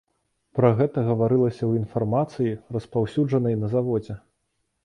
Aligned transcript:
Пра 0.59 0.71
гэта 0.79 1.03
гаварылася 1.09 1.59
ў 1.65 1.71
інфармацыі, 1.83 2.57
распаўсюджанай 2.79 3.55
на 3.67 3.71
заводзе. 3.75 4.21